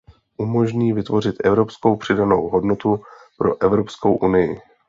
[0.37, 2.99] Umožní vytvořit evropskou přidanou hodnotu
[3.37, 4.59] pro Evropskou unii.